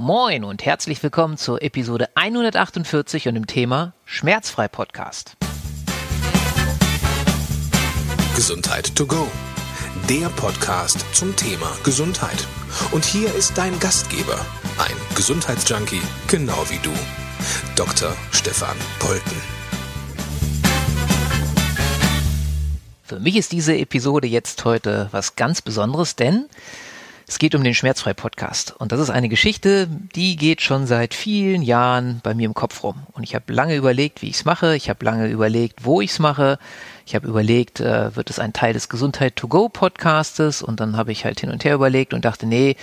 Moin 0.00 0.44
und 0.44 0.64
herzlich 0.64 1.02
willkommen 1.02 1.36
zur 1.36 1.60
Episode 1.60 2.08
148 2.14 3.26
und 3.26 3.34
dem 3.34 3.48
Thema 3.48 3.94
Schmerzfrei 4.04 4.68
Podcast. 4.68 5.36
Gesundheit 8.36 8.94
to 8.94 9.04
go. 9.04 9.26
Der 10.08 10.28
Podcast 10.28 11.04
zum 11.16 11.34
Thema 11.34 11.76
Gesundheit. 11.82 12.46
Und 12.92 13.04
hier 13.04 13.34
ist 13.34 13.58
dein 13.58 13.76
Gastgeber, 13.80 14.38
ein 14.78 15.16
Gesundheitsjunkie, 15.16 16.02
genau 16.28 16.64
wie 16.68 16.78
du, 16.78 16.92
Dr. 17.74 18.14
Stefan 18.30 18.76
Polten. 19.00 19.42
Für 23.02 23.18
mich 23.18 23.34
ist 23.34 23.50
diese 23.50 23.76
Episode 23.76 24.28
jetzt 24.28 24.64
heute 24.64 25.08
was 25.10 25.34
ganz 25.34 25.60
Besonderes, 25.60 26.14
denn 26.14 26.48
es 27.28 27.38
geht 27.38 27.54
um 27.54 27.62
den 27.62 27.74
Schmerzfrei 27.74 28.14
Podcast. 28.14 28.74
Und 28.78 28.90
das 28.90 29.00
ist 29.00 29.10
eine 29.10 29.28
Geschichte, 29.28 29.86
die 29.86 30.36
geht 30.36 30.62
schon 30.62 30.86
seit 30.86 31.12
vielen 31.12 31.60
Jahren 31.60 32.20
bei 32.22 32.32
mir 32.32 32.46
im 32.46 32.54
Kopf 32.54 32.82
rum. 32.82 33.06
Und 33.12 33.22
ich 33.22 33.34
habe 33.34 33.52
lange 33.52 33.76
überlegt, 33.76 34.22
wie 34.22 34.30
ich 34.30 34.36
es 34.36 34.44
mache. 34.46 34.74
Ich 34.74 34.88
habe 34.88 35.04
lange 35.04 35.28
überlegt, 35.28 35.84
wo 35.84 36.00
ich 36.00 36.12
es 36.12 36.20
mache. 36.20 36.58
Ich 37.04 37.14
habe 37.14 37.28
überlegt, 37.28 37.80
äh, 37.80 38.16
wird 38.16 38.30
es 38.30 38.38
ein 38.38 38.54
Teil 38.54 38.72
des 38.72 38.88
Gesundheit 38.88 39.36
to 39.36 39.46
go 39.46 39.68
Podcastes? 39.68 40.62
Und 40.62 40.80
dann 40.80 40.96
habe 40.96 41.12
ich 41.12 41.26
halt 41.26 41.38
hin 41.40 41.50
und 41.50 41.66
her 41.66 41.74
überlegt 41.74 42.14
und 42.14 42.24
dachte, 42.24 42.46
nee, 42.46 42.76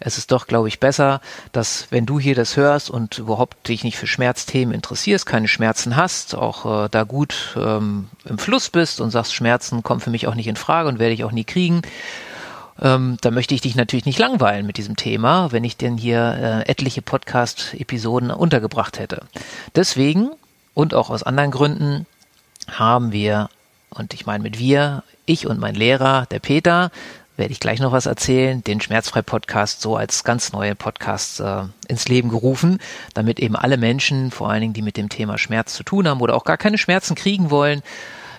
es 0.00 0.18
ist 0.18 0.32
doch, 0.32 0.48
glaube 0.48 0.66
ich, 0.66 0.80
besser, 0.80 1.20
dass 1.52 1.86
wenn 1.90 2.04
du 2.04 2.18
hier 2.18 2.34
das 2.34 2.56
hörst 2.56 2.90
und 2.90 3.18
überhaupt 3.18 3.68
dich 3.68 3.84
nicht 3.84 3.96
für 3.96 4.08
Schmerzthemen 4.08 4.74
interessierst, 4.74 5.26
keine 5.26 5.46
Schmerzen 5.46 5.94
hast, 5.94 6.34
auch 6.34 6.86
äh, 6.86 6.88
da 6.90 7.04
gut 7.04 7.56
ähm, 7.56 8.08
im 8.24 8.38
Fluss 8.38 8.68
bist 8.68 9.00
und 9.00 9.12
sagst, 9.12 9.32
Schmerzen 9.32 9.84
kommen 9.84 10.00
für 10.00 10.10
mich 10.10 10.26
auch 10.26 10.34
nicht 10.34 10.48
in 10.48 10.56
Frage 10.56 10.88
und 10.88 10.98
werde 10.98 11.14
ich 11.14 11.22
auch 11.22 11.32
nie 11.32 11.44
kriegen 11.44 11.82
ähm, 12.82 13.16
da 13.20 13.30
möchte 13.30 13.54
ich 13.54 13.60
dich 13.60 13.76
natürlich 13.76 14.06
nicht 14.06 14.18
langweilen 14.18 14.66
mit 14.66 14.76
diesem 14.76 14.96
Thema, 14.96 15.52
wenn 15.52 15.64
ich 15.64 15.76
denn 15.76 15.96
hier 15.96 16.64
äh, 16.66 16.70
etliche 16.70 17.00
Podcast-Episoden 17.00 18.30
untergebracht 18.30 18.98
hätte. 18.98 19.22
Deswegen 19.76 20.30
und 20.74 20.92
auch 20.92 21.08
aus 21.10 21.22
anderen 21.22 21.52
Gründen 21.52 22.06
haben 22.70 23.12
wir, 23.12 23.48
und 23.90 24.14
ich 24.14 24.26
meine 24.26 24.42
mit 24.42 24.58
wir, 24.58 25.04
ich 25.26 25.46
und 25.46 25.60
mein 25.60 25.76
Lehrer, 25.76 26.26
der 26.30 26.40
Peter, 26.40 26.90
werde 27.36 27.52
ich 27.52 27.60
gleich 27.60 27.80
noch 27.80 27.92
was 27.92 28.06
erzählen, 28.06 28.62
den 28.64 28.80
Schmerzfrei-Podcast 28.80 29.80
so 29.80 29.96
als 29.96 30.24
ganz 30.24 30.52
neue 30.52 30.74
Podcast 30.74 31.40
äh, 31.40 31.64
ins 31.88 32.08
Leben 32.08 32.28
gerufen, 32.28 32.78
damit 33.14 33.38
eben 33.40 33.56
alle 33.56 33.76
Menschen, 33.76 34.30
vor 34.30 34.50
allen 34.50 34.60
Dingen 34.60 34.74
die 34.74 34.82
mit 34.82 34.96
dem 34.96 35.08
Thema 35.08 35.38
Schmerz 35.38 35.74
zu 35.74 35.82
tun 35.82 36.08
haben 36.08 36.20
oder 36.20 36.34
auch 36.34 36.44
gar 36.44 36.58
keine 36.58 36.78
Schmerzen 36.78 37.14
kriegen 37.14 37.50
wollen, 37.50 37.82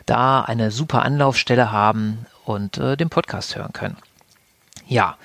da 0.05 0.41
eine 0.41 0.69
super 0.69 1.03
Anlaufstelle 1.03 1.71
haben 1.71 2.25
und 2.45 2.77
äh, 2.77 2.97
den 2.97 3.09
Podcast 3.09 3.55
hören 3.55 3.73
können. 3.73 3.97
Ja, 4.87 5.17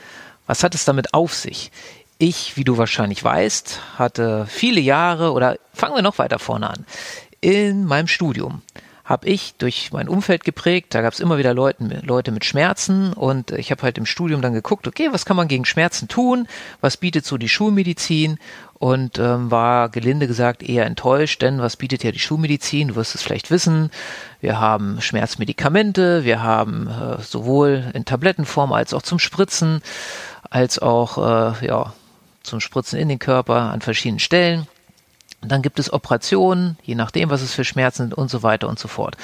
was 0.47 0.63
hat 0.63 0.75
es 0.75 0.85
damit 0.85 1.15
auf 1.15 1.35
sich? 1.35 1.71
Ich, 2.19 2.57
wie 2.57 2.65
du 2.65 2.79
wahrscheinlich 2.79 3.23
weißt, 3.23 3.81
hatte 3.97 4.47
viele 4.49 4.81
Jahre 4.81 5.33
oder 5.33 5.57
fangen 5.73 5.95
wir 5.95 6.03
noch 6.03 6.19
weiter 6.19 6.39
vorne 6.39 6.71
an. 6.71 6.87
In 7.41 7.85
meinem 7.85 8.09
Studium 8.09 8.63
habe 9.09 9.27
ich 9.27 9.55
durch 9.57 9.91
mein 9.91 10.07
Umfeld 10.07 10.45
geprägt. 10.45 10.95
Da 10.95 11.01
gab 11.01 11.15
es 11.15 11.21
immer 11.21 11.39
wieder 11.39 11.55
Leute, 11.55 12.03
Leute 12.05 12.31
mit 12.31 12.45
Schmerzen 12.45 13.15
und 13.15 13.53
ich 13.53 13.71
habe 13.71 13.81
halt 13.81 13.97
im 13.97 14.05
Studium 14.05 14.43
dann 14.43 14.53
geguckt, 14.53 14.87
okay, 14.87 15.09
was 15.13 15.25
kann 15.25 15.37
man 15.37 15.49
gegen 15.49 15.65
Schmerzen 15.65 16.09
tun? 16.09 16.47
Was 16.83 16.99
bietet 16.99 17.25
so 17.25 17.39
die 17.39 17.49
Schulmedizin? 17.49 18.39
Und 18.75 19.19
ähm, 19.19 19.51
war 19.51 19.89
gelinde 19.89 20.27
gesagt 20.27 20.63
eher 20.63 20.85
enttäuscht, 20.85 21.41
denn 21.41 21.59
was 21.59 21.77
bietet 21.77 22.05
ja 22.05 22.13
die 22.13 22.19
Schulmedizin? 22.19 22.89
Du 22.89 22.97
wirst 22.97 23.15
es 23.15 23.23
vielleicht 23.23 23.51
wissen. 23.51 23.91
Wir 24.43 24.61
haben 24.61 25.01
Schmerzmedikamente, 25.01 26.25
wir 26.25 26.43
haben 26.43 26.87
äh, 26.87 27.21
sowohl 27.23 27.91
in 27.95 28.05
Tablettenform 28.05 28.73
als 28.73 28.93
auch 28.93 29.03
zum 29.03 29.19
Spritzen, 29.19 29.81
als 30.51 30.79
auch 30.79 31.17
äh, 31.17 31.67
ja, 31.67 31.95
zum 32.43 32.61
Spritzen 32.61 33.01
in 33.01 33.09
den 33.09 33.19
Körper 33.19 33.73
an 33.73 33.81
verschiedenen 33.81 34.21
Stellen. 34.21 34.69
Dann 35.41 35.63
gibt 35.63 35.79
es 35.79 35.93
Operationen, 35.93 36.77
je 36.83 36.95
nachdem, 36.95 37.31
was 37.31 37.43
es 37.43 37.55
für 37.55 37.65
Schmerzen 37.65 38.05
sind 38.05 38.15
und 38.15 38.31
so 38.31 38.43
weiter 38.43 38.69
und 38.69 38.79
so 38.79 38.89
fort. 38.89 39.17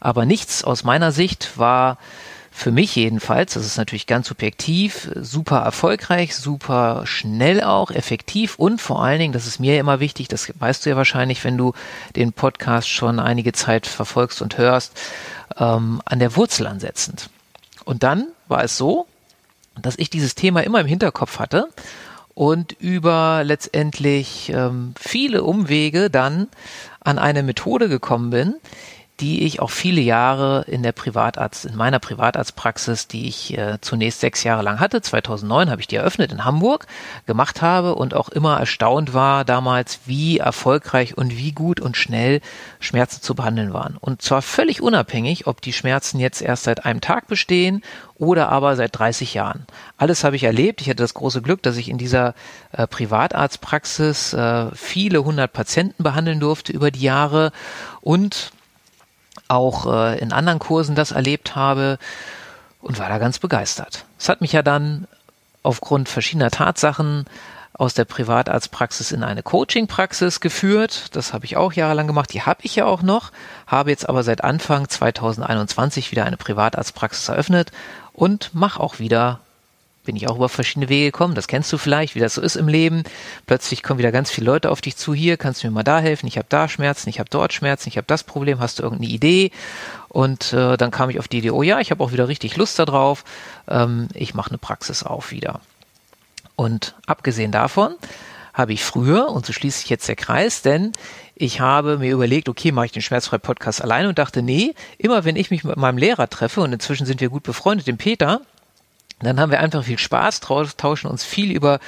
Aber 0.00 0.26
nichts 0.26 0.64
aus 0.64 0.82
meiner 0.82 1.12
Sicht 1.12 1.58
war 1.58 1.96
für 2.50 2.72
mich 2.72 2.96
jedenfalls, 2.96 3.54
das 3.54 3.64
ist 3.64 3.78
natürlich 3.78 4.06
ganz 4.06 4.26
subjektiv, 4.26 5.10
super 5.14 5.58
erfolgreich, 5.58 6.34
super 6.34 7.06
schnell 7.06 7.62
auch, 7.62 7.92
effektiv 7.92 8.56
und 8.56 8.82
vor 8.82 9.02
allen 9.02 9.20
Dingen, 9.20 9.32
das 9.32 9.46
ist 9.46 9.60
mir 9.60 9.78
immer 9.78 10.00
wichtig, 10.00 10.28
das 10.28 10.52
weißt 10.58 10.84
du 10.84 10.90
ja 10.90 10.96
wahrscheinlich, 10.96 11.44
wenn 11.44 11.56
du 11.56 11.72
den 12.16 12.32
Podcast 12.32 12.88
schon 12.88 13.20
einige 13.20 13.52
Zeit 13.52 13.86
verfolgst 13.86 14.42
und 14.42 14.58
hörst, 14.58 15.00
ähm, 15.56 16.02
an 16.04 16.18
der 16.18 16.36
Wurzel 16.36 16.66
ansetzend. 16.66 17.30
Und 17.84 18.02
dann 18.02 18.26
war 18.48 18.64
es 18.64 18.76
so, 18.76 19.06
dass 19.80 19.96
ich 19.96 20.10
dieses 20.10 20.34
Thema 20.34 20.60
immer 20.60 20.80
im 20.80 20.86
Hinterkopf 20.86 21.38
hatte 21.38 21.68
und 22.34 22.72
über 22.72 23.42
letztendlich 23.44 24.52
ähm, 24.54 24.94
viele 24.98 25.42
Umwege 25.42 26.10
dann 26.10 26.48
an 27.00 27.18
eine 27.18 27.42
Methode 27.42 27.88
gekommen 27.88 28.30
bin, 28.30 28.54
die 29.20 29.44
ich 29.44 29.60
auch 29.60 29.70
viele 29.70 30.00
Jahre 30.00 30.64
in 30.66 30.82
der 30.82 30.92
Privatarzt, 30.92 31.66
in 31.66 31.76
meiner 31.76 31.98
Privatarztpraxis, 31.98 33.06
die 33.06 33.28
ich 33.28 33.56
äh, 33.56 33.78
zunächst 33.80 34.20
sechs 34.20 34.44
Jahre 34.44 34.62
lang 34.62 34.80
hatte, 34.80 35.02
2009 35.02 35.70
habe 35.70 35.80
ich 35.80 35.88
die 35.88 35.96
eröffnet 35.96 36.32
in 36.32 36.44
Hamburg, 36.44 36.86
gemacht 37.26 37.60
habe 37.60 37.94
und 37.94 38.14
auch 38.14 38.30
immer 38.30 38.58
erstaunt 38.58 39.12
war 39.12 39.44
damals, 39.44 40.00
wie 40.06 40.38
erfolgreich 40.38 41.18
und 41.18 41.36
wie 41.36 41.52
gut 41.52 41.80
und 41.80 41.96
schnell 41.96 42.40
Schmerzen 42.78 43.20
zu 43.22 43.34
behandeln 43.34 43.72
waren. 43.74 43.96
Und 43.98 44.22
zwar 44.22 44.40
völlig 44.42 44.80
unabhängig, 44.80 45.46
ob 45.46 45.60
die 45.60 45.72
Schmerzen 45.72 46.18
jetzt 46.18 46.40
erst 46.40 46.64
seit 46.64 46.86
einem 46.86 47.00
Tag 47.00 47.26
bestehen 47.26 47.82
oder 48.16 48.48
aber 48.48 48.76
seit 48.76 48.98
30 48.98 49.34
Jahren. 49.34 49.66
Alles 49.96 50.24
habe 50.24 50.36
ich 50.36 50.44
erlebt. 50.44 50.80
Ich 50.80 50.88
hatte 50.88 51.02
das 51.02 51.14
große 51.14 51.42
Glück, 51.42 51.62
dass 51.62 51.76
ich 51.76 51.88
in 51.88 51.98
dieser 51.98 52.34
äh, 52.72 52.86
Privatarztpraxis 52.86 54.32
äh, 54.32 54.66
viele 54.74 55.24
hundert 55.24 55.52
Patienten 55.52 56.02
behandeln 56.02 56.40
durfte 56.40 56.72
über 56.72 56.90
die 56.90 57.00
Jahre 57.00 57.52
und 58.00 58.52
auch 59.50 59.86
äh, 59.86 60.18
in 60.18 60.32
anderen 60.32 60.58
Kursen 60.58 60.94
das 60.94 61.10
erlebt 61.10 61.56
habe 61.56 61.98
und 62.80 62.98
war 62.98 63.08
da 63.08 63.18
ganz 63.18 63.38
begeistert. 63.38 64.04
Es 64.18 64.28
hat 64.28 64.40
mich 64.40 64.52
ja 64.52 64.62
dann 64.62 65.06
aufgrund 65.62 66.08
verschiedener 66.08 66.50
Tatsachen 66.50 67.26
aus 67.72 67.94
der 67.94 68.04
Privatarztpraxis 68.04 69.12
in 69.12 69.22
eine 69.22 69.42
Coachingpraxis 69.42 70.40
geführt. 70.40 71.16
Das 71.16 71.32
habe 71.32 71.46
ich 71.46 71.56
auch 71.56 71.72
jahrelang 71.72 72.06
gemacht. 72.06 72.32
Die 72.32 72.42
habe 72.42 72.60
ich 72.62 72.76
ja 72.76 72.84
auch 72.84 73.02
noch, 73.02 73.32
habe 73.66 73.90
jetzt 73.90 74.08
aber 74.08 74.22
seit 74.22 74.44
Anfang 74.44 74.88
2021 74.88 76.10
wieder 76.10 76.24
eine 76.24 76.36
Privatarztpraxis 76.36 77.28
eröffnet 77.28 77.72
und 78.12 78.54
mache 78.54 78.80
auch 78.80 78.98
wieder 78.98 79.40
bin 80.04 80.16
ich 80.16 80.28
auch 80.28 80.36
über 80.36 80.48
verschiedene 80.48 80.88
Wege 80.88 81.06
gekommen. 81.06 81.34
Das 81.34 81.46
kennst 81.46 81.72
du 81.72 81.78
vielleicht, 81.78 82.14
wie 82.14 82.20
das 82.20 82.34
so 82.34 82.40
ist 82.40 82.56
im 82.56 82.68
Leben. 82.68 83.02
Plötzlich 83.46 83.82
kommen 83.82 83.98
wieder 83.98 84.12
ganz 84.12 84.30
viele 84.30 84.46
Leute 84.46 84.70
auf 84.70 84.80
dich 84.80 84.96
zu. 84.96 85.14
Hier, 85.14 85.36
kannst 85.36 85.62
du 85.62 85.66
mir 85.66 85.72
mal 85.72 85.82
da 85.82 86.00
helfen? 86.00 86.26
Ich 86.26 86.38
habe 86.38 86.46
da 86.48 86.68
Schmerzen, 86.68 87.08
ich 87.08 87.18
habe 87.18 87.28
dort 87.30 87.52
Schmerzen, 87.52 87.88
ich 87.88 87.96
habe 87.96 88.06
das 88.06 88.24
Problem. 88.24 88.60
Hast 88.60 88.78
du 88.78 88.82
irgendeine 88.82 89.12
Idee? 89.12 89.50
Und 90.08 90.52
äh, 90.52 90.76
dann 90.76 90.90
kam 90.90 91.10
ich 91.10 91.18
auf 91.18 91.28
die 91.28 91.38
Idee, 91.38 91.50
oh 91.50 91.62
ja, 91.62 91.80
ich 91.80 91.90
habe 91.90 92.02
auch 92.02 92.12
wieder 92.12 92.28
richtig 92.28 92.56
Lust 92.56 92.78
darauf. 92.78 93.24
Ähm, 93.68 94.08
ich 94.14 94.34
mache 94.34 94.50
eine 94.50 94.58
Praxis 94.58 95.02
auf 95.02 95.30
wieder. 95.30 95.60
Und 96.56 96.94
abgesehen 97.06 97.52
davon 97.52 97.94
habe 98.52 98.72
ich 98.72 98.82
früher, 98.82 99.30
und 99.30 99.46
so 99.46 99.52
schließt 99.52 99.80
sich 99.80 99.90
jetzt 99.90 100.08
der 100.08 100.16
Kreis, 100.16 100.62
denn 100.62 100.92
ich 101.34 101.60
habe 101.60 101.98
mir 101.98 102.12
überlegt, 102.12 102.48
okay, 102.48 102.72
mache 102.72 102.86
ich 102.86 102.92
den 102.92 103.02
Schmerzfrei-Podcast 103.02 103.80
alleine 103.82 104.08
und 104.08 104.18
dachte, 104.18 104.42
nee, 104.42 104.74
immer 104.98 105.24
wenn 105.24 105.36
ich 105.36 105.50
mich 105.50 105.64
mit 105.64 105.76
meinem 105.76 105.98
Lehrer 105.98 106.28
treffe, 106.28 106.60
und 106.60 106.72
inzwischen 106.72 107.06
sind 107.06 107.20
wir 107.20 107.30
gut 107.30 107.44
befreundet, 107.44 107.86
dem 107.86 107.96
Peter, 107.96 108.42
dann 109.26 109.40
haben 109.40 109.50
wir 109.50 109.60
einfach 109.60 109.84
viel 109.84 109.98
Spaß, 109.98 110.40
tauschen 110.40 111.10
uns 111.10 111.24
viel 111.24 111.52
über 111.52 111.78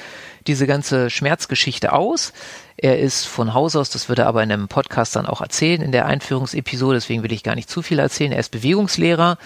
diese 0.47 0.67
ganze 0.67 1.09
Schmerzgeschichte 1.09 1.93
aus. 1.93 2.33
Er 2.77 2.99
ist 2.99 3.25
von 3.25 3.53
Haus 3.53 3.75
aus, 3.75 3.89
das 3.89 4.09
wird 4.09 4.19
er 4.19 4.27
aber 4.27 4.43
in 4.43 4.51
einem 4.51 4.67
Podcast 4.67 5.15
dann 5.15 5.25
auch 5.25 5.41
erzählen, 5.41 5.81
in 5.81 5.91
der 5.91 6.05
Einführungsepisode, 6.05 6.95
deswegen 6.95 7.23
will 7.23 7.31
ich 7.31 7.43
gar 7.43 7.55
nicht 7.55 7.69
zu 7.69 7.81
viel 7.81 7.99
erzählen. 7.99 8.31
Er 8.31 8.39
ist 8.39 8.51
Bewegungslehrer 8.51 9.37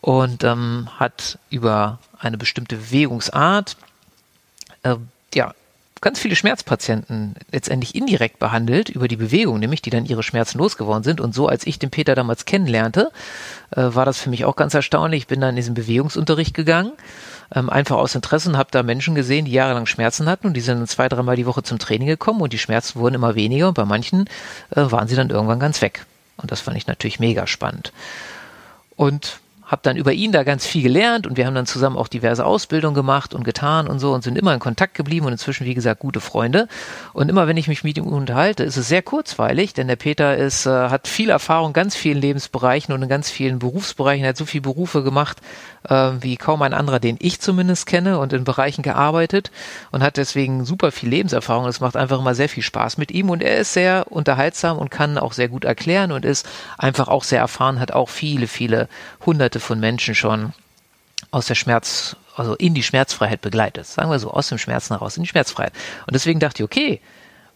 und 0.00 0.44
ähm, 0.44 0.88
hat 0.98 1.38
über 1.50 1.98
eine 2.18 2.38
bestimmte 2.38 2.76
Bewegungsart 2.76 3.76
äh, 4.82 4.96
ja, 5.34 5.54
ganz 6.00 6.18
viele 6.18 6.36
Schmerzpatienten 6.36 7.34
letztendlich 7.52 7.94
indirekt 7.94 8.38
behandelt 8.38 8.88
über 8.88 9.06
die 9.06 9.16
Bewegung, 9.16 9.58
nämlich 9.58 9.82
die 9.82 9.90
dann 9.90 10.06
ihre 10.06 10.22
Schmerzen 10.22 10.58
losgeworden 10.58 11.02
sind. 11.02 11.20
Und 11.20 11.34
so, 11.34 11.46
als 11.46 11.66
ich 11.66 11.78
den 11.78 11.90
Peter 11.90 12.14
damals 12.14 12.46
kennenlernte, 12.46 13.10
äh, 13.70 13.82
war 13.82 14.06
das 14.06 14.18
für 14.18 14.30
mich 14.30 14.44
auch 14.44 14.56
ganz 14.56 14.72
erstaunlich. 14.72 15.22
Ich 15.22 15.26
bin 15.26 15.40
dann 15.40 15.50
in 15.50 15.56
diesen 15.56 15.74
Bewegungsunterricht 15.74 16.54
gegangen, 16.54 16.92
ähm, 17.54 17.68
einfach 17.68 17.96
aus 17.96 18.14
Interesse 18.14 18.48
und 18.48 18.56
habe 18.56 18.70
da 18.70 18.82
Menschen 18.82 19.14
gesehen, 19.14 19.44
die 19.44 19.52
jahrelang 19.52 19.86
Schmerzen 19.86 20.26
hatten 20.28 20.46
und 20.46 20.54
die 20.54 20.60
sind 20.60 20.78
dann 20.78 20.88
zwei, 20.88 21.08
dreimal 21.08 21.36
die 21.36 21.46
Woche 21.46 21.62
zum 21.62 21.78
Training 21.78 22.08
gekommen 22.08 22.40
und 22.40 22.52
die 22.52 22.58
Schmerzen 22.58 22.98
wurden 22.98 23.14
immer 23.14 23.34
weniger 23.34 23.68
und 23.68 23.74
bei 23.74 23.84
manchen 23.84 24.26
äh, 24.70 24.90
waren 24.90 25.08
sie 25.08 25.16
dann 25.16 25.30
irgendwann 25.30 25.60
ganz 25.60 25.82
weg. 25.82 26.06
Und 26.38 26.50
das 26.50 26.60
fand 26.60 26.78
ich 26.78 26.86
natürlich 26.86 27.20
mega 27.20 27.46
spannend. 27.46 27.92
Und 28.96 29.40
habe 29.70 29.82
dann 29.84 29.96
über 29.96 30.12
ihn 30.12 30.32
da 30.32 30.42
ganz 30.42 30.66
viel 30.66 30.82
gelernt 30.82 31.28
und 31.28 31.36
wir 31.36 31.46
haben 31.46 31.54
dann 31.54 31.64
zusammen 31.64 31.96
auch 31.96 32.08
diverse 32.08 32.44
Ausbildungen 32.44 32.94
gemacht 32.94 33.34
und 33.34 33.44
getan 33.44 33.86
und 33.86 34.00
so 34.00 34.12
und 34.12 34.24
sind 34.24 34.36
immer 34.36 34.52
in 34.52 34.58
Kontakt 34.58 34.94
geblieben 34.94 35.26
und 35.26 35.32
inzwischen, 35.32 35.64
wie 35.64 35.74
gesagt, 35.74 36.00
gute 36.00 36.20
Freunde. 36.20 36.66
Und 37.12 37.28
immer 37.28 37.46
wenn 37.46 37.56
ich 37.56 37.68
mich 37.68 37.84
mit 37.84 37.96
ihm 37.96 38.06
unterhalte, 38.06 38.64
ist 38.64 38.76
es 38.76 38.88
sehr 38.88 39.02
kurzweilig, 39.02 39.72
denn 39.72 39.86
der 39.86 39.94
Peter 39.94 40.36
ist, 40.36 40.66
äh, 40.66 40.70
hat 40.70 41.06
viel 41.06 41.30
Erfahrung, 41.30 41.72
ganz 41.72 41.94
vielen 41.94 42.20
Lebensbereichen 42.20 42.92
und 42.92 43.00
in 43.00 43.08
ganz 43.08 43.30
vielen 43.30 43.60
Berufsbereichen, 43.60 44.24
er 44.24 44.30
hat 44.30 44.36
so 44.36 44.44
viele 44.44 44.62
Berufe 44.62 45.04
gemacht, 45.04 45.38
äh, 45.88 46.10
wie 46.20 46.36
kaum 46.36 46.62
ein 46.62 46.74
anderer, 46.74 46.98
den 46.98 47.16
ich 47.20 47.40
zumindest 47.40 47.86
kenne 47.86 48.18
und 48.18 48.32
in 48.32 48.42
Bereichen 48.42 48.82
gearbeitet 48.82 49.52
und 49.92 50.02
hat 50.02 50.16
deswegen 50.16 50.64
super 50.64 50.90
viel 50.90 51.10
Lebenserfahrung. 51.10 51.66
Es 51.66 51.80
macht 51.80 51.96
einfach 51.96 52.18
immer 52.18 52.34
sehr 52.34 52.48
viel 52.48 52.64
Spaß 52.64 52.98
mit 52.98 53.12
ihm 53.12 53.30
und 53.30 53.40
er 53.40 53.58
ist 53.58 53.72
sehr 53.72 54.06
unterhaltsam 54.10 54.78
und 54.78 54.90
kann 54.90 55.16
auch 55.16 55.32
sehr 55.32 55.48
gut 55.48 55.64
erklären 55.64 56.10
und 56.10 56.24
ist 56.24 56.44
einfach 56.76 57.06
auch 57.06 57.22
sehr 57.22 57.38
erfahren, 57.38 57.78
hat 57.78 57.92
auch 57.92 58.08
viele, 58.08 58.48
viele 58.48 58.88
hunderte 59.24 59.59
von 59.60 59.80
Menschen 59.80 60.14
schon 60.14 60.52
aus 61.30 61.46
der 61.46 61.54
Schmerz, 61.54 62.16
also 62.36 62.54
in 62.54 62.74
die 62.74 62.82
Schmerzfreiheit 62.82 63.40
begleitet. 63.40 63.86
Sagen 63.86 64.10
wir 64.10 64.18
so, 64.18 64.30
aus 64.30 64.48
dem 64.48 64.58
Schmerzen 64.58 64.94
heraus 64.94 65.16
in 65.16 65.22
die 65.22 65.28
Schmerzfreiheit. 65.28 65.72
Und 66.06 66.14
deswegen 66.14 66.40
dachte 66.40 66.62
ich, 66.62 66.64
okay, 66.64 67.00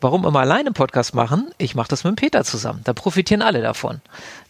warum 0.05 0.27
immer 0.27 0.41
alleine 0.41 0.67
einen 0.67 0.75
Podcast 0.75 1.15
machen? 1.15 1.51
Ich 1.57 1.75
mache 1.75 1.89
das 1.89 2.05
mit 2.05 2.17
Peter 2.17 2.45
zusammen. 2.45 2.83
Da 2.85 2.93
profitieren 2.93 3.41
alle 3.41 3.63
davon. 3.63 4.03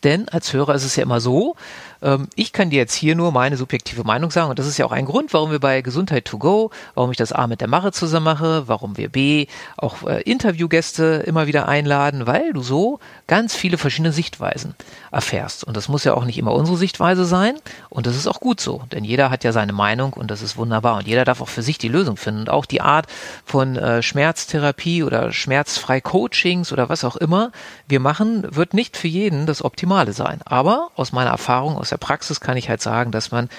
Denn 0.03 0.29
als 0.29 0.53
Hörer 0.53 0.75
ist 0.75 0.85
es 0.85 0.97
ja 0.97 1.05
immer 1.05 1.21
so, 1.21 1.55
ähm, 2.03 2.29
ich 2.35 2.53
kann 2.53 2.71
dir 2.71 2.77
jetzt 2.77 2.95
hier 2.95 3.15
nur 3.15 3.33
meine 3.33 3.57
subjektive 3.57 4.05
Meinung 4.05 4.31
sagen 4.31 4.51
und 4.51 4.59
das 4.59 4.67
ist 4.67 4.79
ja 4.79 4.85
auch 4.85 4.93
ein 4.93 5.07
Grund, 5.07 5.33
warum 5.33 5.51
wir 5.51 5.61
bei 5.61 5.81
Gesundheit 5.81 6.27
to 6.27 6.39
go, 6.39 6.71
warum 6.95 7.11
ich 7.11 7.17
das 7.17 7.33
A 7.33 7.47
mit 7.47 7.61
der 7.61 7.69
Mache 7.69 7.93
zusammen 7.93 8.25
mache, 8.25 8.65
warum 8.67 8.97
wir 8.97 9.09
B 9.09 9.47
auch 9.77 10.03
äh, 10.03 10.21
Interviewgäste 10.23 11.23
immer 11.25 11.47
wieder 11.47 11.69
einladen, 11.69 12.27
weil 12.27 12.53
du 12.53 12.63
so 12.63 12.99
ganz 13.27 13.55
viele 13.55 13.79
verschiedene 13.79 14.13
Sichtweisen 14.13 14.75
erfährst. 15.11 15.65
Und 15.65 15.77
das 15.77 15.89
muss 15.89 16.05
ja 16.05 16.15
auch 16.15 16.25
nicht 16.25 16.39
immer 16.39 16.53
unsere 16.53 16.77
Sichtweise 16.77 17.25
sein 17.25 17.55
und 17.89 18.07
das 18.07 18.17
ist 18.17 18.27
auch 18.27 18.41
gut 18.41 18.61
so, 18.61 18.83
denn 18.93 19.05
jeder 19.05 19.31
hat 19.31 19.45
ja 19.45 19.53
seine 19.53 19.73
Meinung 19.73 20.13
und 20.13 20.31
das 20.31 20.43
ist 20.43 20.57
wunderbar 20.57 20.97
und 20.97 21.07
jeder 21.07 21.25
darf 21.25 21.41
auch 21.41 21.49
für 21.49 21.63
sich 21.63 21.79
die 21.79 21.89
Lösung 21.89 22.17
finden 22.17 22.41
und 22.41 22.51
auch 22.51 22.67
die 22.67 22.81
Art 22.83 23.07
von 23.45 23.77
äh, 23.77 24.03
Schmerztherapie 24.03 25.03
oder 25.03 25.33
schmerzfrei 25.45 26.01
Coachings 26.01 26.73
oder 26.73 26.89
was 26.89 27.05
auch 27.05 27.17
immer 27.17 27.53
wir 27.87 28.01
machen, 28.01 28.45
wird 28.55 28.73
nicht 28.73 28.97
für 28.97 29.09
jeden 29.09 29.47
das 29.47 29.65
Optimale 29.65 30.13
sein. 30.13 30.41
Aber 30.45 30.91
aus 30.97 31.13
meiner 31.13 31.31
Erfahrung, 31.31 31.77
aus 31.77 31.91
der 31.91 31.99
Praxis 31.99 32.41
kann 32.41 32.57
ich 32.57 32.69
halt 32.69 32.81
sagen, 32.81 33.13
dass 33.13 33.31
man 33.31 33.51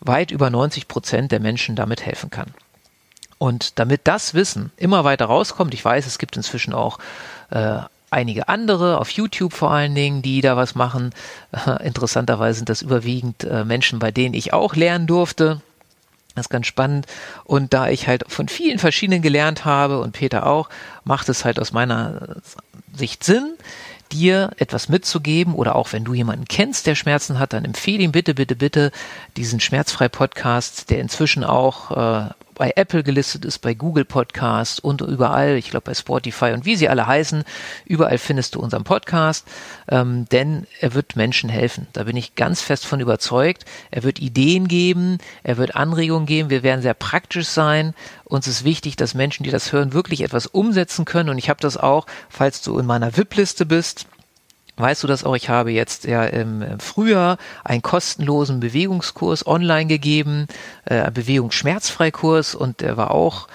weit 0.00 0.30
über 0.30 0.48
90 0.48 0.86
Prozent 0.86 1.32
der 1.32 1.40
Menschen 1.40 1.76
damit 1.76 2.06
helfen 2.06 2.30
kann. 2.30 2.54
Und 3.38 3.78
damit 3.78 4.02
das 4.04 4.34
Wissen 4.34 4.70
immer 4.76 5.04
weiter 5.04 5.26
rauskommt, 5.26 5.74
ich 5.74 5.84
weiß, 5.84 6.06
es 6.06 6.18
gibt 6.18 6.36
inzwischen 6.36 6.72
auch 6.72 6.98
äh, 7.50 7.78
einige 8.10 8.48
andere, 8.48 8.98
auf 8.98 9.10
YouTube 9.10 9.52
vor 9.52 9.72
allen 9.72 9.94
Dingen, 9.94 10.22
die 10.22 10.40
da 10.40 10.56
was 10.56 10.74
machen. 10.76 11.12
Interessanterweise 11.82 12.58
sind 12.58 12.68
das 12.68 12.82
überwiegend 12.82 13.42
äh, 13.44 13.64
Menschen, 13.64 13.98
bei 13.98 14.12
denen 14.12 14.34
ich 14.34 14.52
auch 14.52 14.76
lernen 14.76 15.06
durfte. 15.06 15.60
Das 16.34 16.46
ist 16.46 16.50
ganz 16.50 16.66
spannend. 16.66 17.06
Und 17.44 17.74
da 17.74 17.88
ich 17.88 18.08
halt 18.08 18.24
von 18.28 18.48
vielen 18.48 18.78
verschiedenen 18.78 19.22
gelernt 19.22 19.64
habe 19.64 20.00
und 20.00 20.12
Peter 20.12 20.46
auch, 20.46 20.68
macht 21.04 21.28
es 21.28 21.44
halt 21.44 21.60
aus 21.60 21.72
meiner 21.72 22.36
Sicht 22.92 23.24
Sinn, 23.24 23.54
dir 24.12 24.50
etwas 24.58 24.88
mitzugeben 24.88 25.54
oder 25.54 25.76
auch 25.76 25.92
wenn 25.92 26.04
du 26.04 26.14
jemanden 26.14 26.46
kennst, 26.46 26.86
der 26.86 26.94
Schmerzen 26.94 27.38
hat, 27.38 27.52
dann 27.52 27.64
empfehle 27.64 28.02
ihm 28.02 28.12
bitte, 28.12 28.34
bitte, 28.34 28.56
bitte 28.56 28.92
diesen 29.36 29.60
Schmerzfrei-Podcast, 29.60 30.90
der 30.90 31.00
inzwischen 31.00 31.44
auch 31.44 31.90
äh, 31.90 32.30
bei 32.54 32.72
Apple 32.76 33.02
gelistet 33.02 33.44
ist, 33.44 33.58
bei 33.58 33.74
Google 33.74 34.04
Podcast 34.04 34.82
und 34.82 35.00
überall, 35.00 35.56
ich 35.56 35.70
glaube 35.70 35.86
bei 35.86 35.94
Spotify 35.94 36.52
und 36.52 36.64
wie 36.64 36.76
sie 36.76 36.88
alle 36.88 37.06
heißen, 37.06 37.44
überall 37.84 38.18
findest 38.18 38.54
du 38.54 38.60
unseren 38.60 38.84
Podcast, 38.84 39.46
ähm, 39.88 40.28
denn 40.30 40.66
er 40.80 40.94
wird 40.94 41.16
Menschen 41.16 41.50
helfen. 41.50 41.86
Da 41.92 42.04
bin 42.04 42.16
ich 42.16 42.34
ganz 42.34 42.60
fest 42.60 42.86
von 42.86 43.00
überzeugt. 43.00 43.64
Er 43.90 44.02
wird 44.02 44.20
Ideen 44.20 44.68
geben, 44.68 45.18
er 45.42 45.56
wird 45.56 45.76
Anregungen 45.76 46.26
geben, 46.26 46.50
wir 46.50 46.62
werden 46.62 46.82
sehr 46.82 46.94
praktisch 46.94 47.48
sein. 47.48 47.94
Uns 48.24 48.46
ist 48.46 48.64
wichtig, 48.64 48.96
dass 48.96 49.14
Menschen, 49.14 49.44
die 49.44 49.50
das 49.50 49.72
hören, 49.72 49.92
wirklich 49.92 50.22
etwas 50.22 50.46
umsetzen 50.46 51.04
können 51.04 51.28
und 51.28 51.38
ich 51.38 51.48
habe 51.48 51.60
das 51.60 51.76
auch, 51.76 52.06
falls 52.28 52.62
du 52.62 52.78
in 52.78 52.86
meiner 52.86 53.16
VIP-Liste 53.16 53.66
bist, 53.66 54.06
Weißt 54.76 55.04
du 55.04 55.06
das 55.06 55.22
auch? 55.24 55.36
Ich 55.36 55.48
habe 55.48 55.70
jetzt 55.70 56.04
ja 56.04 56.24
im 56.24 56.80
Frühjahr 56.80 57.38
einen 57.62 57.82
kostenlosen 57.82 58.58
Bewegungskurs 58.58 59.46
online 59.46 59.86
gegeben, 59.86 60.48
äh, 60.84 61.10
Bewegungsschmerzfreikurs 61.12 62.56
und 62.56 62.80
der 62.80 62.96
war 62.96 63.12
auch 63.12 63.46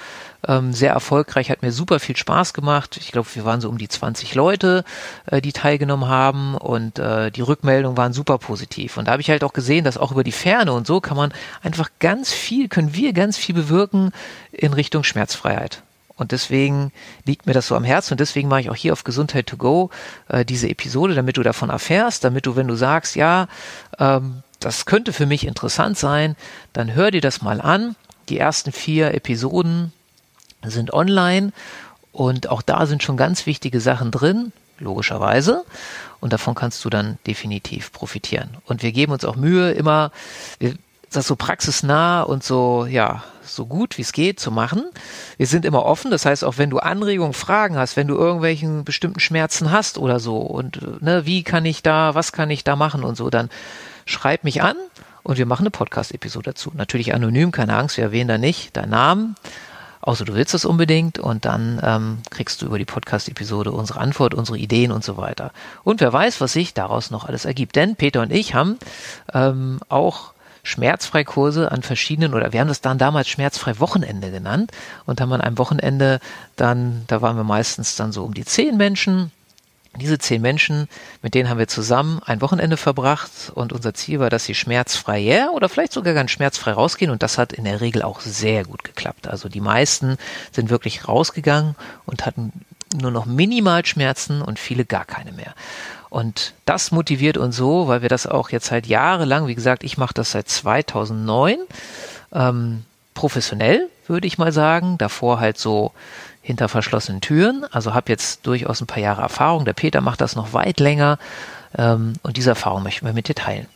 ähm, 0.48 0.72
sehr 0.72 0.94
erfolgreich, 0.94 1.50
hat 1.50 1.62
mir 1.62 1.74
super 1.74 2.00
viel 2.00 2.16
Spaß 2.16 2.54
gemacht. 2.54 2.98
Ich 2.98 3.12
glaube, 3.12 3.28
wir 3.34 3.44
waren 3.44 3.60
so 3.60 3.68
um 3.68 3.78
die 3.78 3.90
20 3.90 4.36
Leute, 4.36 4.86
äh, 5.26 5.42
die 5.42 5.52
teilgenommen 5.52 6.08
haben 6.08 6.56
und 6.56 7.00
äh, 7.00 7.32
die 7.32 7.42
Rückmeldungen 7.42 7.98
waren 7.98 8.14
super 8.14 8.38
positiv. 8.38 8.96
Und 8.98 9.06
da 9.06 9.12
habe 9.12 9.22
ich 9.22 9.30
halt 9.30 9.44
auch 9.44 9.54
gesehen, 9.54 9.84
dass 9.84 9.98
auch 9.98 10.12
über 10.12 10.24
die 10.24 10.32
Ferne 10.32 10.72
und 10.72 10.88
so 10.88 11.02
kann 11.02 11.18
man 11.18 11.34
einfach 11.62 11.90
ganz 12.00 12.32
viel, 12.32 12.70
können 12.70 12.94
wir 12.94 13.12
ganz 13.12 13.38
viel 13.38 13.56
bewirken 13.56 14.12
in 14.52 14.74
Richtung 14.74 15.04
Schmerzfreiheit. 15.04 15.84
Und 16.20 16.34
deswegen 16.34 16.92
liegt 17.26 17.46
mir 17.48 17.54
das 17.54 17.68
so 17.68 17.76
am 17.76 17.86
Herzen 17.86 18.14
und 18.14 18.20
deswegen 18.20 18.50
mache 18.50 18.62
ich 18.62 18.70
auch 18.70 18.76
hier 18.76 18.92
auf 18.92 19.06
Gesundheit 19.06 19.48
to 19.48 19.56
go 19.56 19.90
äh, 20.28 20.44
diese 20.44 20.70
Episode, 20.70 21.16
damit 21.16 21.38
du 21.38 21.44
davon 21.44 21.70
erfährst, 21.70 22.26
damit 22.26 22.46
du, 22.46 22.58
wenn 22.58 22.68
du 22.68 22.76
sagst, 22.76 23.16
ja, 23.16 23.48
ähm, 23.98 24.44
das 24.60 24.86
könnte 24.86 25.14
für 25.14 25.26
mich 25.26 25.48
interessant 25.48 25.98
sein, 25.98 26.36
dann 26.74 26.94
hör 26.94 27.10
dir 27.12 27.22
das 27.22 27.42
mal 27.42 27.62
an. 27.62 27.96
Die 28.28 28.38
ersten 28.38 28.74
vier 28.74 29.14
Episoden 29.14 29.94
sind 30.62 30.92
online 30.92 31.54
und 32.12 32.50
auch 32.50 32.62
da 32.62 32.86
sind 32.86 33.02
schon 33.02 33.16
ganz 33.16 33.46
wichtige 33.46 33.80
Sachen 33.80 34.12
drin, 34.12 34.52
logischerweise. 34.78 35.64
Und 36.20 36.34
davon 36.34 36.54
kannst 36.54 36.84
du 36.84 36.90
dann 36.90 37.18
definitiv 37.26 37.94
profitieren. 37.94 38.58
Und 38.66 38.84
wir 38.84 38.92
geben 38.92 39.14
uns 39.14 39.24
auch 39.24 39.38
Mühe, 39.38 39.72
immer 39.72 40.12
das 41.16 41.28
so 41.28 41.36
praxisnah 41.36 42.22
und 42.22 42.44
so, 42.44 42.86
ja, 42.86 43.24
so 43.44 43.66
gut 43.66 43.98
wie 43.98 44.04
es 44.04 44.12
geht 44.12 44.40
zu 44.40 44.52
machen. 44.52 44.84
Wir 45.38 45.48
sind 45.48 45.66
immer 45.66 45.84
offen, 45.86 46.12
das 46.12 46.26
heißt, 46.26 46.44
auch 46.44 46.58
wenn 46.58 46.70
du 46.70 46.80
Anregungen, 46.80 47.34
Fragen 47.34 47.78
hast, 47.78 47.98
wenn 47.98 48.08
du 48.08 48.16
irgendwelchen 48.16 48.84
bestimmten 48.84 49.20
Schmerzen 49.20 49.72
hast 49.72 49.98
oder 49.98 50.20
so 50.20 50.38
und 50.38 51.02
ne, 51.02 51.26
wie 51.26 51.44
kann 51.44 51.66
ich 51.66 51.82
da, 51.82 52.16
was 52.16 52.32
kann 52.32 52.50
ich 52.52 52.64
da 52.64 52.76
machen 52.76 53.04
und 53.04 53.16
so, 53.16 53.30
dann 53.30 53.50
schreib 54.06 54.44
mich 54.44 54.62
an 54.62 54.76
und 55.24 55.38
wir 55.38 55.46
machen 55.46 55.64
eine 55.64 55.72
Podcast-Episode 55.72 56.52
dazu. 56.52 56.72
Natürlich 56.74 57.14
anonym, 57.14 57.52
keine 57.52 57.76
Angst, 57.76 57.98
wir 57.98 58.06
erwähnen 58.06 58.30
da 58.30 58.38
nicht 58.38 58.78
deinen 58.78 58.92
Namen, 58.92 59.36
außer 60.02 60.26
du 60.26 60.34
willst 60.36 60.54
es 60.54 60.66
unbedingt 60.66 61.20
und 61.20 61.46
dann 61.46 61.82
ähm, 61.84 62.18
kriegst 62.30 62.62
du 62.62 62.68
über 62.68 62.78
die 62.78 62.86
Podcast-Episode 62.86 63.72
unsere 63.72 64.00
Antwort, 64.00 64.34
unsere 64.34 64.58
Ideen 64.58 64.92
und 64.92 65.04
so 65.04 65.18
weiter. 65.18 65.52
Und 65.84 66.02
wer 66.02 66.14
weiß, 66.14 66.40
was 66.40 66.54
sich 66.54 66.74
daraus 66.74 67.12
noch 67.12 67.26
alles 67.26 67.46
ergibt. 67.46 67.76
Denn 67.76 67.96
Peter 67.96 68.22
und 68.22 68.32
ich 68.32 68.54
haben 68.54 68.78
ähm, 69.34 69.80
auch 69.90 70.34
Schmerzfreikurse 70.70 71.72
an 71.72 71.82
verschiedenen, 71.82 72.34
oder 72.34 72.54
wir 72.54 72.62
haben 72.62 72.68
das 72.68 72.82
dann 72.82 72.98
damals 72.98 73.28
schmerzfrei 73.28 73.80
Wochenende 73.80 74.32
genannt. 74.32 74.72
Und 75.06 75.20
haben 75.20 75.34
an 75.34 75.42
einem 75.42 75.58
Wochenende 75.58 76.20
dann, 76.56 77.04
da 77.08 77.22
waren 77.22 77.36
wir 77.36 77.44
meistens 77.44 77.96
dann 77.96 78.12
so 78.12 78.24
um 78.24 78.34
die 78.34 78.46
zehn 78.46 78.78
Menschen, 78.78 79.32
diese 79.98 80.20
zehn 80.20 80.42
Menschen, 80.42 80.88
mit 81.24 81.34
denen 81.34 81.50
haben 81.50 81.58
wir 81.58 81.68
zusammen 81.68 82.22
ein 82.24 82.42
Wochenende 82.42 82.78
verbracht. 82.78 83.52
Und 83.54 83.74
unser 83.74 83.94
Ziel 83.94 84.20
war, 84.20 84.30
dass 84.30 84.46
sie 84.46 84.56
schmerzfrei 84.56 85.18
ja, 85.18 85.50
oder 85.50 85.68
vielleicht 85.68 85.94
sogar 85.94 86.14
ganz 86.14 86.32
schmerzfrei 86.32 86.72
rausgehen. 86.72 87.12
Und 87.12 87.24
das 87.24 87.38
hat 87.38 87.54
in 87.54 87.64
der 87.64 87.82
Regel 87.82 88.04
auch 88.04 88.22
sehr 88.22 88.64
gut 88.64 88.84
geklappt. 88.84 89.28
Also 89.28 89.50
die 89.50 89.62
meisten 89.62 90.18
sind 90.52 90.70
wirklich 90.70 91.08
rausgegangen 91.08 91.76
und 92.06 92.26
hatten 92.26 92.54
nur 92.94 93.12
noch 93.12 93.26
minimal 93.26 93.86
Schmerzen 93.86 94.42
und 94.42 94.60
viele 94.60 94.86
gar 94.86 95.06
keine 95.06 95.32
mehr. 95.32 95.54
Und 96.10 96.54
das 96.66 96.92
motiviert 96.92 97.38
uns 97.38 97.56
so, 97.56 97.88
weil 97.88 98.02
wir 98.02 98.10
das 98.10 98.26
auch 98.26 98.50
jetzt 98.50 98.68
seit 98.68 98.88
jahrelang, 98.88 99.48
wie 99.48 99.56
gesagt, 99.56 99.84
ich 99.84 99.98
mache 99.98 100.14
das 100.14 100.32
seit 100.32 100.50
2009, 100.50 101.58
ähm, 102.34 102.84
professionell, 103.14 103.90
würde 104.08 104.26
ich 104.26 104.38
mal 104.38 104.52
sagen. 104.52 104.98
Davor 104.98 105.40
halt 105.40 105.58
so 105.58 105.92
hinter 106.42 106.68
verschlossenen 106.68 107.22
Türen. 107.22 107.66
Also 107.72 107.94
habe 107.94 108.12
jetzt 108.12 108.48
durchaus 108.48 108.82
ein 108.82 108.88
paar 108.88 109.04
Jahre 109.04 109.22
Erfahrung. 109.22 109.66
Der 109.66 109.74
Peter 109.74 110.02
macht 110.02 110.22
das 110.22 110.36
noch 110.36 110.54
weit 110.54 110.80
länger. 110.80 111.20
Ähm, 111.78 112.14
und 112.24 112.38
diese 112.38 112.50
Erfahrung 112.50 112.82
möchten 112.82 113.06
wir 113.06 113.14
mit 113.14 113.28
dir 113.28 113.36
teilen. 113.36 113.68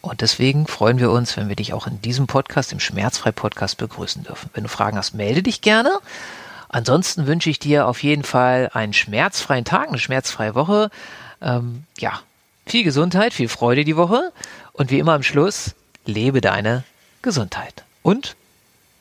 Und 0.00 0.20
deswegen 0.20 0.66
freuen 0.66 0.98
wir 0.98 1.10
uns, 1.10 1.36
wenn 1.36 1.48
wir 1.48 1.56
dich 1.56 1.72
auch 1.72 1.86
in 1.86 2.00
diesem 2.02 2.26
Podcast, 2.26 2.72
im 2.72 2.80
Schmerzfrei-Podcast 2.80 3.78
begrüßen 3.78 4.24
dürfen. 4.24 4.50
Wenn 4.52 4.64
du 4.64 4.68
Fragen 4.68 4.96
hast, 4.96 5.14
melde 5.14 5.42
dich 5.42 5.60
gerne. 5.60 5.90
Ansonsten 6.72 7.26
wünsche 7.26 7.50
ich 7.50 7.58
dir 7.58 7.86
auf 7.86 8.02
jeden 8.02 8.24
Fall 8.24 8.70
einen 8.72 8.94
schmerzfreien 8.94 9.66
Tag, 9.66 9.88
eine 9.88 9.98
schmerzfreie 9.98 10.54
Woche. 10.54 10.90
Ähm, 11.42 11.84
ja, 11.98 12.20
viel 12.66 12.82
Gesundheit, 12.82 13.34
viel 13.34 13.48
Freude 13.48 13.84
die 13.84 13.96
Woche 13.96 14.32
und 14.72 14.90
wie 14.90 14.98
immer 14.98 15.12
am 15.12 15.22
Schluss, 15.22 15.74
lebe 16.06 16.40
deine 16.40 16.82
Gesundheit. 17.20 17.84
Und, 18.02 18.36